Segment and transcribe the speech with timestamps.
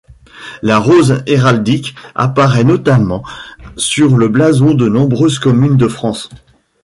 [0.63, 3.21] La rose héraldique apparaît notamment
[3.77, 6.27] sur le blason de nombreuses communes de France.